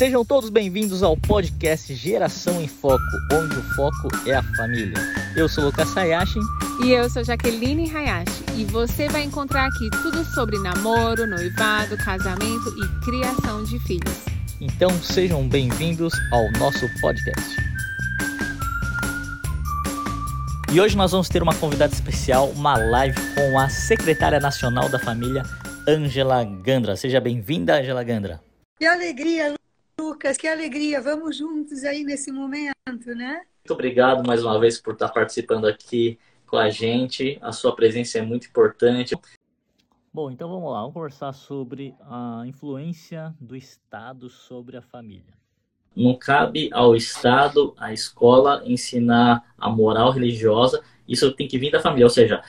[0.00, 4.96] Sejam todos bem-vindos ao podcast Geração em Foco, onde o foco é a família.
[5.36, 6.38] Eu sou Lucas Hayashi.
[6.82, 8.42] E eu sou Jaqueline Hayashi.
[8.56, 14.24] E você vai encontrar aqui tudo sobre namoro, noivado, casamento e criação de filhos.
[14.58, 17.56] Então sejam bem-vindos ao nosso podcast.
[20.72, 24.98] E hoje nós vamos ter uma convidada especial, uma live com a secretária nacional da
[24.98, 25.42] família,
[25.86, 26.96] Ângela Gandra.
[26.96, 28.40] Seja bem-vinda, Ângela Gandra.
[28.78, 29.59] Que alegria,
[30.00, 30.98] Lucas, que alegria.
[30.98, 33.42] Vamos juntos aí nesse momento, né?
[33.58, 37.38] Muito obrigado mais uma vez por estar participando aqui com a gente.
[37.42, 39.14] A sua presença é muito importante.
[40.12, 45.34] Bom, então vamos lá, vamos conversar sobre a influência do Estado sobre a família.
[45.94, 51.80] Não cabe ao Estado, à escola, ensinar a moral religiosa, isso tem que vir da
[51.80, 52.42] família, ou seja,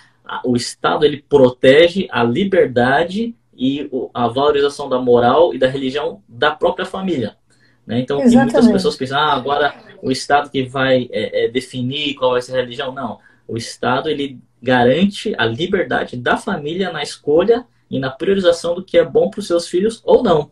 [0.45, 6.51] o Estado ele protege a liberdade e a valorização da moral e da religião da
[6.51, 7.37] própria família.
[7.85, 7.99] Né?
[7.99, 12.41] Então, muitas pessoas pensam, ah, agora o Estado que vai é, é, definir qual vai
[12.41, 12.91] ser a religião.
[12.91, 18.83] Não, o Estado ele garante a liberdade da família na escolha e na priorização do
[18.83, 20.51] que é bom para os seus filhos ou não.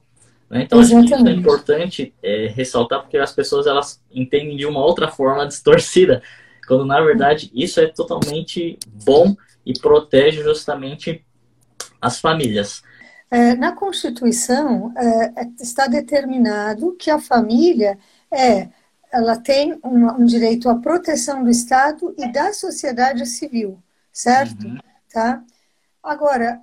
[0.49, 0.63] Né?
[0.63, 4.83] Então, acho que isso é importante é, ressaltar, porque as pessoas elas entendem de uma
[4.83, 6.23] outra forma distorcida,
[6.67, 9.35] quando na verdade isso é totalmente bom
[9.65, 11.23] e protege justamente
[12.01, 12.83] as famílias.
[13.31, 17.97] É, na Constituição é, é, está determinado que a família
[18.31, 18.69] é,
[19.11, 23.77] ela tem um, um, direito à proteção do Estado e da sociedade civil,
[24.11, 24.65] certo?
[24.65, 24.79] Uhum.
[25.11, 25.43] Tá?
[26.01, 26.59] Agora,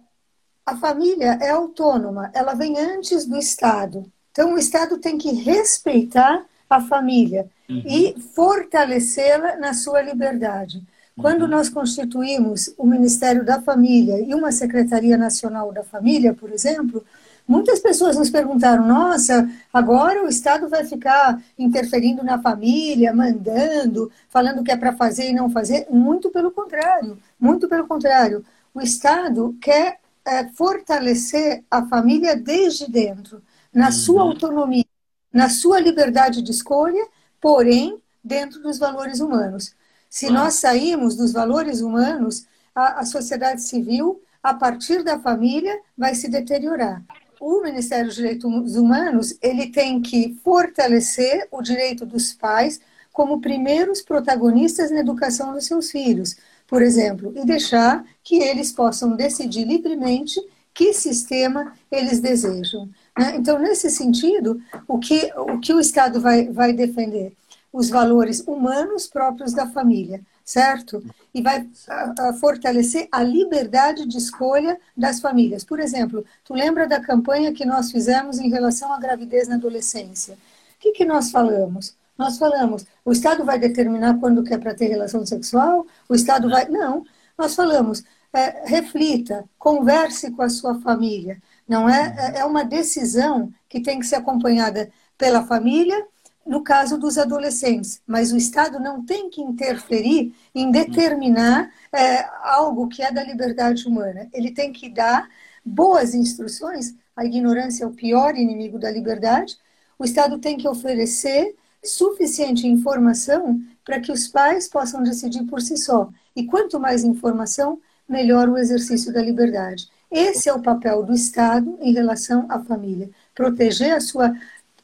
[0.64, 4.10] a família é autônoma, ela vem antes do Estado.
[4.32, 7.82] Então, o Estado tem que respeitar a família uhum.
[7.86, 10.82] e fortalecê-la na sua liberdade.
[11.18, 11.48] Quando uhum.
[11.48, 17.02] nós constituímos o Ministério da Família e uma Secretaria Nacional da Família, por exemplo,
[17.48, 24.60] muitas pessoas nos perguntaram: nossa, agora o Estado vai ficar interferindo na família, mandando, falando
[24.60, 25.86] o que é para fazer e não fazer?
[25.90, 28.44] Muito pelo contrário, muito pelo contrário.
[28.74, 33.92] O Estado quer é, fortalecer a família desde dentro, na uhum.
[33.92, 34.84] sua autonomia,
[35.32, 37.06] na sua liberdade de escolha,
[37.40, 39.74] porém dentro dos valores humanos.
[40.16, 46.14] Se nós sairmos dos valores humanos, a, a sociedade civil, a partir da família, vai
[46.14, 47.02] se deteriorar.
[47.38, 52.80] O Ministério dos Direitos Humanos ele tem que fortalecer o direito dos pais
[53.12, 56.34] como primeiros protagonistas na educação dos seus filhos,
[56.66, 60.40] por exemplo, e deixar que eles possam decidir livremente
[60.72, 62.88] que sistema eles desejam.
[63.18, 63.36] Né?
[63.36, 67.34] Então, nesse sentido, o que o, que o Estado vai, vai defender?
[67.76, 71.04] Os valores humanos próprios da família, certo?
[71.34, 75.62] E vai a, a fortalecer a liberdade de escolha das famílias.
[75.62, 80.36] Por exemplo, tu lembra da campanha que nós fizemos em relação à gravidez na adolescência?
[80.36, 80.38] O
[80.80, 81.94] que, que nós falamos?
[82.16, 85.86] Nós falamos, o Estado vai determinar quando quer para ter relação sexual?
[86.08, 86.66] O Estado vai.
[86.70, 87.04] Não.
[87.36, 91.42] Nós falamos, é, reflita, converse com a sua família.
[91.68, 92.36] Não é?
[92.36, 96.06] É uma decisão que tem que ser acompanhada pela família
[96.46, 102.88] no caso dos adolescentes, mas o Estado não tem que interferir em determinar é, algo
[102.88, 104.28] que é da liberdade humana.
[104.32, 105.28] Ele tem que dar
[105.64, 106.94] boas instruções.
[107.16, 109.56] A ignorância é o pior inimigo da liberdade.
[109.98, 115.76] O Estado tem que oferecer suficiente informação para que os pais possam decidir por si
[115.76, 116.08] só.
[116.34, 119.88] E quanto mais informação, melhor o exercício da liberdade.
[120.10, 123.10] Esse é o papel do Estado em relação à família.
[123.34, 124.34] Proteger a sua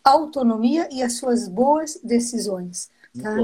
[0.04, 2.90] autonomia e as suas boas decisões.
[3.20, 3.36] Tá?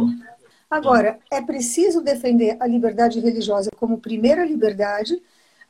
[0.71, 5.23] Agora, é preciso defender a liberdade religiosa como primeira liberdade,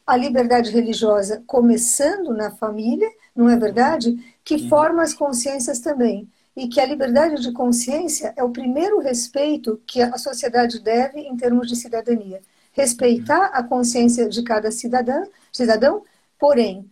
[0.06, 4.16] a liberdade religiosa começando na família, não é verdade?
[4.42, 6.28] Que forma as consciências também.
[6.56, 11.36] E que a liberdade de consciência é o primeiro respeito que a sociedade deve em
[11.36, 12.40] termos de cidadania.
[12.72, 16.02] Respeitar a consciência de cada cidadã, cidadão,
[16.38, 16.90] porém,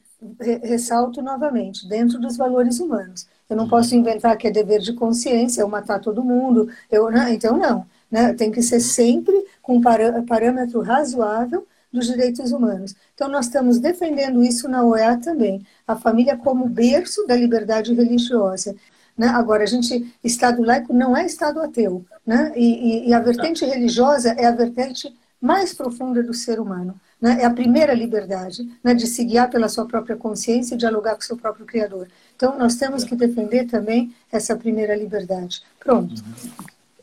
[0.63, 3.27] ressalto novamente, dentro dos valores humanos.
[3.49, 6.69] Eu não posso inventar que é dever de consciência, eu matar todo mundo.
[6.91, 7.33] Eu, né?
[7.33, 7.87] Então, não.
[8.11, 8.33] Né?
[8.35, 12.95] Tem que ser sempre com parâmetro razoável dos direitos humanos.
[13.15, 15.65] Então, nós estamos defendendo isso na OEA também.
[15.87, 18.75] A família como berço da liberdade religiosa.
[19.17, 19.29] Né?
[19.29, 22.05] Agora, a gente, Estado laico não é Estado ateu.
[22.27, 22.53] Né?
[22.57, 26.99] E, e, e a vertente religiosa é a vertente mais profunda do ser humano.
[27.21, 27.43] Né?
[27.43, 28.95] É a primeira liberdade né?
[28.95, 32.09] de se guiar pela sua própria consciência e dialogar com o seu próprio Criador.
[32.35, 35.63] Então, nós temos que defender também essa primeira liberdade.
[35.81, 36.15] Pronto.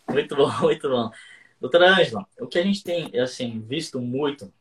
[0.10, 1.12] Muito bom, muito bom.
[1.60, 4.54] Doutora Ângela, o que a gente tem assim, visto muito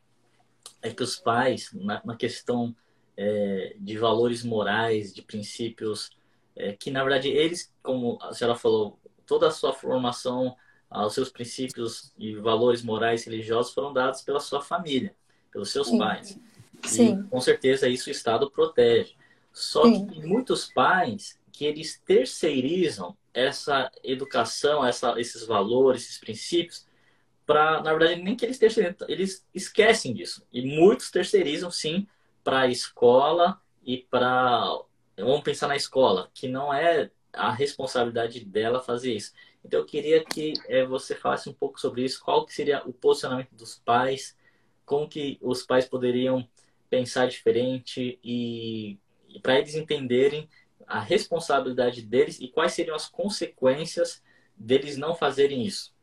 [0.81, 2.75] é que os pais, na, na questão
[3.15, 6.09] é, de valores morais, de princípios
[6.55, 10.55] é, que na verdade eles, como a senhora falou, toda a sua formação,
[10.91, 15.15] os seus princípios e valores morais religiosos foram dados pela sua família,
[15.53, 15.97] pelos seus Sim.
[15.97, 16.39] pais.
[16.83, 17.19] Sim.
[17.19, 19.15] E, com certeza isso o Estado protege.
[19.53, 20.05] Só Sim.
[20.07, 26.85] que tem muitos pais que eles terceirizam essa educação, essa, esses valores, esses princípios,
[27.45, 30.45] para, na verdade, nem que eles terceirizam, eles esquecem disso.
[30.51, 32.07] E muitos terceirizam, sim,
[32.43, 34.79] para a escola e para.
[35.17, 39.33] Vamos pensar na escola, que não é a responsabilidade dela fazer isso.
[39.63, 42.91] Então, eu queria que é, você falasse um pouco sobre isso, qual que seria o
[42.91, 44.35] posicionamento dos pais,
[44.85, 46.47] como que os pais poderiam
[46.89, 48.97] pensar diferente e,
[49.27, 50.47] e para eles entenderem
[50.85, 54.21] a responsabilidade deles e quais seriam as consequências
[54.55, 55.93] deles não fazerem isso?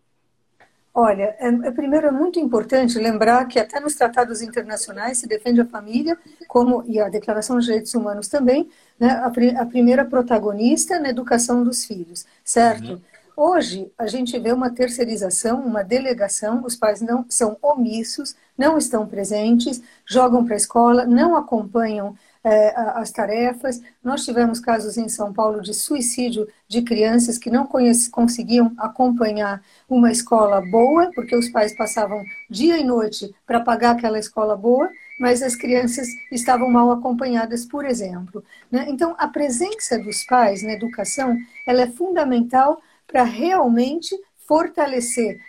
[0.93, 5.61] Olha, é, é, primeiro é muito importante lembrar que até nos tratados internacionais se defende
[5.61, 6.19] a família,
[6.49, 8.69] como e a Declaração dos Direitos Humanos também,
[8.99, 9.27] né, a,
[9.63, 12.95] a primeira protagonista na educação dos filhos, certo?
[12.95, 13.01] Uhum.
[13.43, 19.07] Hoje a gente vê uma terceirização, uma delegação, os pais não são omissos, não estão
[19.07, 22.15] presentes, jogam para a escola, não acompanham
[22.45, 23.81] é, as tarefas.
[24.05, 27.67] Nós tivemos casos em São Paulo de suicídio de crianças que não
[28.13, 34.19] conseguiam acompanhar uma escola boa, porque os pais passavam dia e noite para pagar aquela
[34.19, 38.45] escola boa, mas as crianças estavam mal acompanhadas, por exemplo.
[38.71, 38.85] Né?
[38.91, 44.15] Então, a presença dos pais na educação ela é fundamental para realmente
[44.47, 45.41] fortalecer,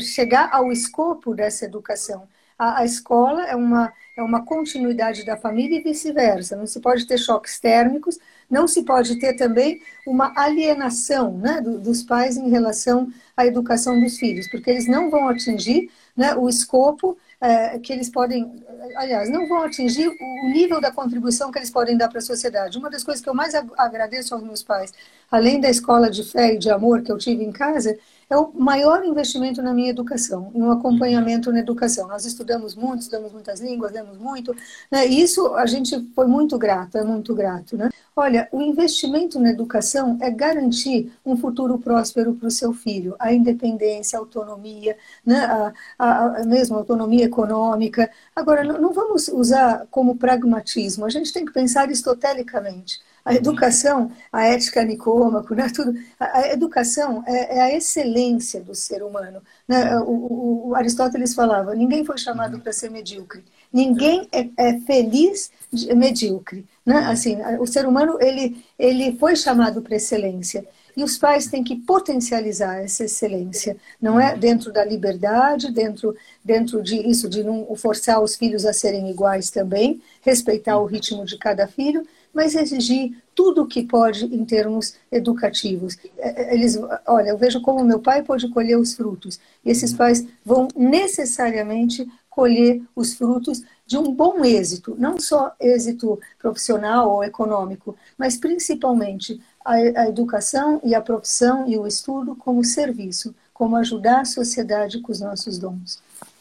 [0.00, 2.28] chegar ao escopo dessa educação
[2.58, 6.56] a, a escola é uma, é uma continuidade da família e vice-versa.
[6.56, 8.18] Não se pode ter choques térmicos,
[8.50, 14.00] não se pode ter também uma alienação né, do, dos pais em relação à educação
[14.00, 18.52] dos filhos, porque eles não vão atingir né, o escopo é, que eles podem,
[18.96, 22.78] aliás, não vão atingir o nível da contribuição que eles podem dar para a sociedade.
[22.78, 24.92] Uma das coisas que eu mais agradeço aos meus pais,
[25.30, 27.96] além da escola de fé e de amor que eu tive em casa,
[28.30, 32.06] é o maior investimento na minha educação, um acompanhamento na educação.
[32.06, 34.54] Nós estudamos muito, estudamos muitas línguas, lemos muito,
[34.90, 35.06] né?
[35.06, 37.76] e isso a gente foi muito grato, é muito grato.
[37.76, 37.88] Né?
[38.14, 43.32] Olha, o investimento na educação é garantir um futuro próspero para o seu filho, a
[43.32, 45.44] independência, a autonomia, né?
[45.46, 48.10] a, a, a mesma autonomia econômica.
[48.36, 53.00] Agora, não, não vamos usar como pragmatismo, a gente tem que pensar aristotelicamente.
[53.28, 59.02] A educação, a ética nicômaco, né, tudo, a, educação é, é, a excelência do ser
[59.02, 59.42] humano.
[59.66, 59.98] Né?
[59.98, 65.50] O, o, o Aristóteles falava: ninguém foi chamado para ser medíocre, ninguém é, é feliz
[65.70, 66.64] de, medíocre.
[66.86, 66.96] Né?
[67.06, 70.66] Assim, o ser humano ele, ele foi chamado para excelência.
[70.96, 74.36] E os pais têm que potencializar essa excelência, não é?
[74.36, 79.48] Dentro da liberdade, dentro, dentro de isso, de não forçar os filhos a serem iguais
[79.48, 84.96] também, respeitar o ritmo de cada filho, mas exigir tudo o que pode em termos
[85.10, 85.96] educativos.
[86.16, 89.38] É, é, eles, olha, eu vejo como meu pai pode colher os frutos.
[89.64, 96.20] E esses pais vão necessariamente colher os frutos de um bom êxito, não só êxito
[96.38, 102.64] profissional ou econômico, mas principalmente a, a educação e a profissão e o estudo como
[102.64, 106.00] serviço, como ajudar a sociedade com os nossos dons.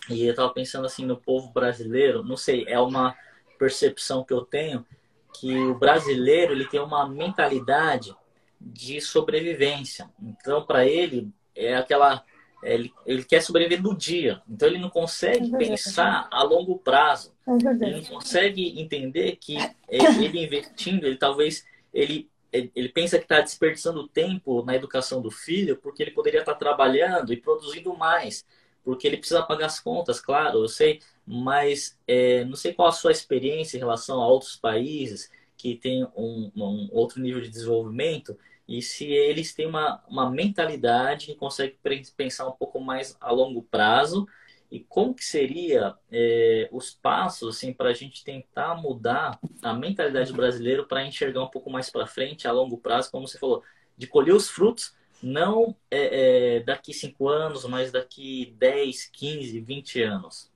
[0.10, 3.16] E eu estava pensando assim no povo brasileiro, não sei, é uma
[3.58, 4.86] percepção que eu tenho
[5.34, 8.16] que o brasileiro ele tem uma mentalidade
[8.60, 10.10] de sobrevivência.
[10.22, 12.24] Então, para ele, é aquela.
[12.64, 14.42] É, ele, ele quer sobreviver no dia.
[14.50, 17.34] Então, ele não consegue é pensar a longo prazo.
[17.48, 17.52] É
[17.86, 19.58] ele não consegue entender que
[19.88, 21.66] ele investindo, ele talvez.
[21.94, 26.54] Ele, ele pensa que está desperdiçando tempo na educação do filho porque ele poderia estar
[26.54, 28.46] tá trabalhando e produzindo mais.
[28.84, 32.94] Porque ele precisa pagar as contas, claro, eu sei, mas é, não sei qual a
[32.94, 38.38] sua experiência em relação a outros países que têm um, um outro nível de desenvolvimento
[38.68, 41.78] e se eles têm uma, uma mentalidade que consegue
[42.16, 44.28] pensar um pouco mais a longo prazo.
[44.70, 50.32] E como que seria é, os passos assim para a gente tentar mudar a mentalidade
[50.32, 53.10] do brasileiro para enxergar um pouco mais para frente a longo prazo?
[53.10, 53.64] Como você falou
[53.98, 54.94] de colher os frutos
[55.24, 60.52] não é, é, daqui cinco anos mas daqui 10, 15, 20 anos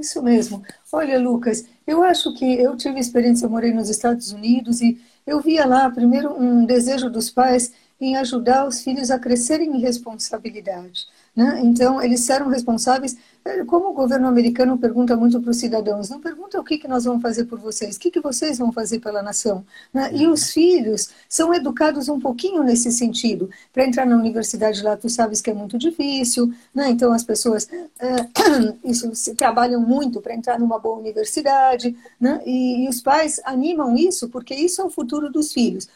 [0.00, 0.62] isso mesmo.
[0.92, 5.40] Olha, Lucas, eu acho que eu tive experiência, eu morei nos Estados Unidos e eu
[5.40, 11.06] via lá, primeiro, um desejo dos pais em ajudar os filhos a crescerem em responsabilidade.
[11.34, 11.60] Né?
[11.62, 13.16] Então, eles eram responsáveis.
[13.44, 16.88] É, como o governo americano pergunta muito para os cidadãos, não pergunta o que, que
[16.88, 19.64] nós vamos fazer por vocês, o que, que vocês vão fazer pela nação.
[19.94, 20.10] Né?
[20.12, 23.48] E os filhos são educados um pouquinho nesse sentido.
[23.72, 26.90] Para entrar na universidade lá, tu sabes que é muito difícil, né?
[26.90, 28.28] então as pessoas é,
[28.84, 32.40] isso, se, trabalham muito para entrar numa boa universidade, né?
[32.44, 35.88] e, e os pais animam isso porque isso é o futuro dos filhos.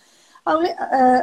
[0.44, 0.66] Ao, uh,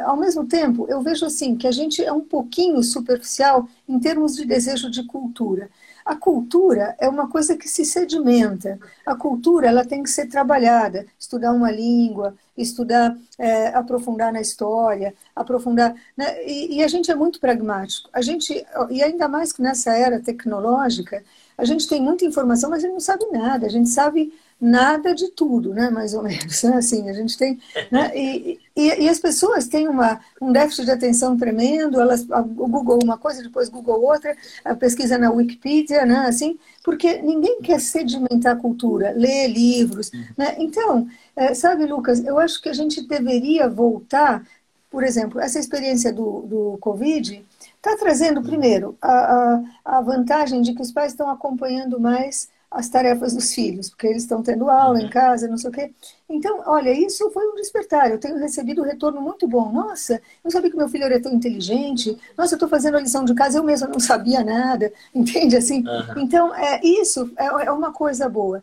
[0.06, 4.34] ao mesmo tempo, eu vejo assim que a gente é um pouquinho superficial em termos
[4.34, 5.70] de desejo de cultura.
[6.04, 8.78] A cultura é uma coisa que se sedimenta.
[9.04, 15.14] A cultura ela tem que ser trabalhada, estudar uma língua, estudar, é, aprofundar na história,
[15.36, 15.94] aprofundar.
[16.16, 16.44] Né?
[16.44, 18.08] E, e, a gente é muito pragmático.
[18.12, 21.22] A gente e ainda mais que nessa era tecnológica,
[21.56, 23.66] a gente tem muita informação, mas a gente não sabe nada.
[23.66, 25.88] A gente sabe nada de tudo, né?
[25.88, 26.62] Mais ou menos.
[26.62, 26.76] Né?
[26.76, 27.58] Assim, a gente tem,
[27.90, 28.10] né?
[28.14, 32.00] E, e, e, as pessoas têm uma, um déficit de atenção tremendo.
[32.00, 36.26] Elas, Google uma coisa, depois Google outra, a pesquisa na Wikipedia, né?
[36.26, 40.56] Assim, porque ninguém quer sedimentar a cultura, ler livros, né?
[40.58, 44.46] Então, é, sabe, Lucas, eu acho que a gente deveria voltar,
[44.90, 47.44] por exemplo, essa experiência do, do Covid
[47.76, 52.88] está trazendo primeiro a, a, a vantagem de que os pais estão acompanhando mais as
[52.88, 55.10] tarefas dos filhos, porque eles estão tendo aula em uhum.
[55.10, 55.92] casa, não sei o quê.
[56.28, 58.10] Então, olha, isso foi um despertar.
[58.10, 59.72] Eu tenho recebido um retorno muito bom.
[59.72, 62.16] Nossa, eu sabia que meu filho era tão inteligente.
[62.38, 64.92] Nossa, eu estou fazendo a lição de casa, eu mesma não sabia nada.
[65.12, 65.56] Entende?
[65.56, 66.22] Assim, uhum.
[66.22, 68.62] Então, é, isso é, é uma coisa boa.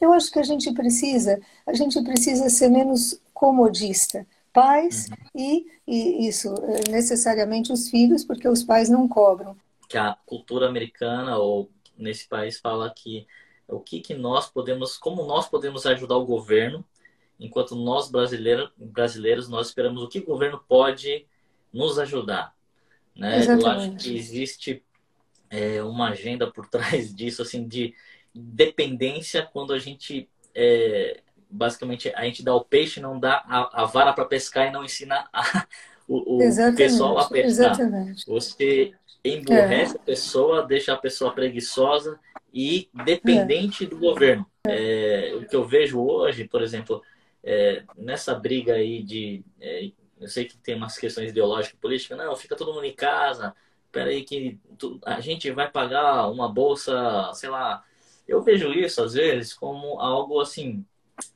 [0.00, 4.26] Eu acho que a gente precisa, a gente precisa ser menos comodista.
[4.50, 5.16] Pais uhum.
[5.34, 9.56] e, e isso, é, necessariamente os filhos, porque os pais não cobram.
[9.88, 11.68] Que a cultura americana ou
[12.02, 13.26] nesse país fala que
[13.68, 16.84] o que, que nós podemos, como nós podemos ajudar o governo,
[17.38, 21.26] enquanto nós brasileiros, brasileiros nós esperamos o que o governo pode
[21.72, 22.54] nos ajudar.
[23.16, 23.44] Né?
[23.46, 24.82] Eu acho que existe
[25.50, 27.94] é, uma agenda por trás disso, assim, de
[28.34, 31.20] dependência quando a gente é,
[31.52, 34.84] basicamente a gente dá o peixe, não dá a, a vara para pescar e não
[34.84, 35.66] ensina a,
[36.08, 37.72] o, o pessoal a pescar.
[37.72, 38.26] Exatamente.
[38.26, 38.94] Você
[39.24, 40.00] emburrece é.
[40.00, 42.18] a pessoa, deixa a pessoa preguiçosa
[42.52, 43.86] e dependente é.
[43.86, 44.46] do governo.
[44.66, 47.02] É, o que eu vejo hoje, por exemplo,
[47.42, 49.44] é, nessa briga aí de.
[49.60, 53.54] É, eu sei que tem umas questões ideológicas políticas, não, fica todo mundo em casa,
[53.90, 57.82] peraí que tu, a gente vai pagar uma bolsa, sei lá.
[58.28, 60.84] Eu vejo isso, às vezes, como algo assim.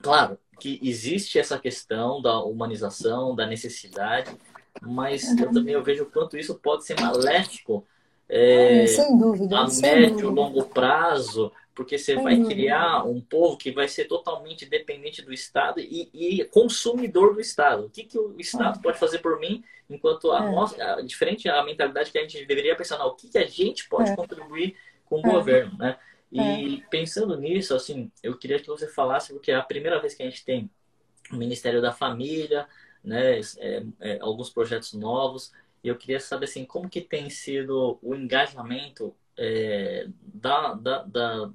[0.01, 4.37] Claro que existe essa questão da humanização, da necessidade,
[4.83, 7.87] mas eu também eu vejo o quanto isso pode ser maléfico
[8.29, 10.31] é, ah, sem dúvida, a sem médio, dúvida.
[10.31, 12.55] longo prazo, porque você sem vai dúvida.
[12.55, 17.87] criar um povo que vai ser totalmente dependente do Estado e, e consumidor do Estado.
[17.87, 18.83] O que, que o Estado ah.
[18.83, 20.51] pode fazer por mim, enquanto a é.
[20.51, 23.89] nossa, diferente a mentalidade que a gente deveria pensar, não, o que, que a gente
[23.89, 24.17] pode é.
[24.17, 25.31] contribuir com o é.
[25.31, 25.97] governo, né?
[26.33, 26.91] E é.
[26.91, 30.27] pensando nisso, assim, eu queria que você falasse, porque é a primeira vez que a
[30.29, 30.69] gente tem
[31.31, 32.67] o Ministério da Família,
[33.07, 35.53] né, é, é, alguns projetos novos.
[35.83, 41.51] E eu queria saber assim, como que tem sido o engajamento é, da, da, da,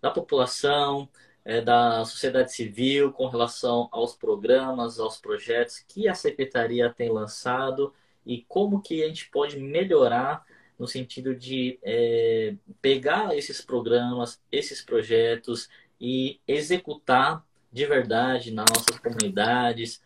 [0.00, 1.08] da, população,
[1.44, 7.92] é, da sociedade civil com relação aos programas, aos projetos que a Secretaria tem lançado
[8.24, 10.44] e como que a gente pode melhorar
[10.78, 15.68] no sentido de é, pegar esses programas, esses projetos
[16.00, 20.02] e executar de verdade nas nossas comunidades,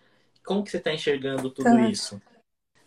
[0.47, 1.81] como que você está enxergando tudo tá.
[1.89, 2.23] isso?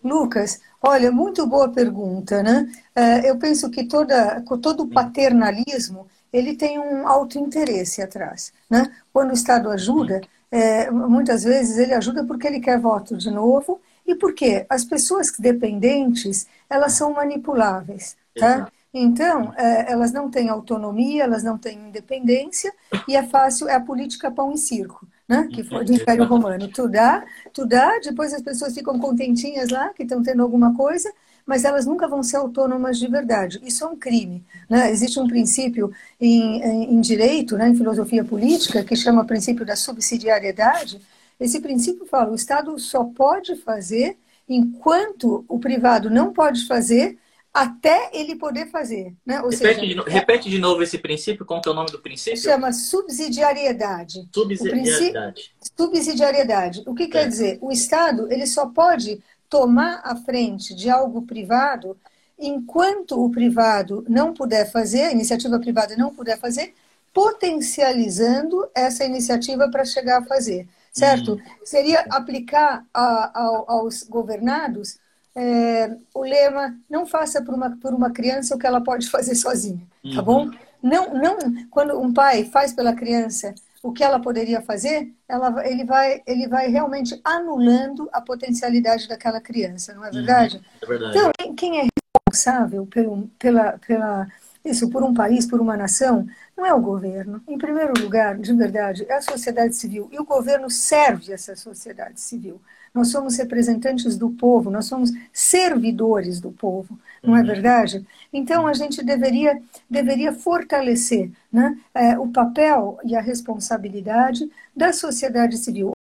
[0.02, 2.72] Lucas, olha, muito boa pergunta, né?
[2.96, 8.96] É, eu penso que toda, todo paternalismo ele tem um alto interesse atrás, né?
[9.12, 13.82] Quando o Estado ajuda, é, muitas vezes ele ajuda porque ele quer voto de novo
[14.08, 18.72] e porque as pessoas dependentes elas são manipuláveis, tá?
[18.94, 22.74] Então, é, elas não têm autonomia, elas não têm independência
[23.08, 25.48] e é fácil, é a política pão e circo né?
[25.54, 26.68] que foi do Império Romano.
[26.68, 31.14] Tu dá, tu dá, depois as pessoas ficam contentinhas lá, que estão tendo alguma coisa,
[31.46, 33.62] mas elas nunca vão ser autônomas de verdade.
[33.64, 34.44] Isso é um crime.
[34.68, 34.90] Né?
[34.90, 39.76] Existe um princípio em, em, em direito, né, em filosofia política, que chama princípio da
[39.76, 41.00] subsidiariedade.
[41.40, 44.18] Esse princípio fala: o Estado só pode fazer
[44.48, 47.20] enquanto o privado não pode fazer
[47.54, 49.14] até ele poder fazer.
[49.26, 49.42] Né?
[49.42, 52.40] Ou repete, seja, de, repete de novo esse princípio, qual é o nome do princípio?
[52.40, 54.28] Chama subsidiariedade.
[54.34, 55.52] Subsidiariedade.
[55.60, 56.84] O subsidiariedade.
[56.86, 57.08] O que é.
[57.08, 57.58] quer dizer?
[57.62, 61.98] O Estado ele só pode tomar a frente de algo privado
[62.38, 66.74] enquanto o privado não puder fazer, a iniciativa privada não puder fazer,
[67.14, 70.68] potencializando essa iniciativa para chegar a fazer.
[70.92, 71.34] Certo?
[71.34, 71.40] Hum.
[71.64, 74.98] Seria aplicar a, a, aos governados
[75.36, 79.36] é, o lema não faça por uma, por uma criança o que ela pode fazer
[79.36, 80.16] sozinha, tá uhum.
[80.16, 80.52] tá bom?
[80.82, 81.38] Não, não,
[81.70, 86.48] quando um pai faz pela criança o que ela poderia fazer, ela, ele, vai, ele
[86.48, 90.58] vai realmente anulando a potencialidade daquela criança, não é verdade?
[90.58, 90.64] Uhum.
[90.82, 91.18] É verdade.
[91.18, 91.88] Então, quem, quem é
[92.30, 94.28] responsável pelo, pela, pela
[94.64, 97.42] isso por um país, por uma nação, não é o governo.
[97.48, 100.10] Em primeiro lugar, de verdade, é a sociedade civil.
[100.12, 102.62] E o governo serve essa sociedade civil.
[102.94, 107.46] Nós somos representantes do povo, nós somos servidores do povo, não é uhum.
[107.46, 108.06] verdade?
[108.34, 115.58] Então a gente deveria, deveria fortalecer né, é, o papel e a responsabilidade da sociedade
[115.58, 115.92] civil.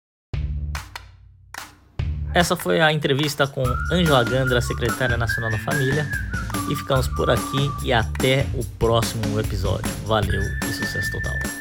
[2.33, 6.05] Essa foi a entrevista com Ângela Gandra, secretária nacional da Família.
[6.69, 9.91] E ficamos por aqui e até o próximo episódio.
[10.05, 11.58] Valeu e sucesso total.